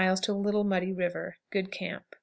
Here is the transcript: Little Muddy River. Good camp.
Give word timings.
Little 0.01 0.63
Muddy 0.63 0.91
River. 0.91 1.37
Good 1.51 1.71
camp. 1.71 2.15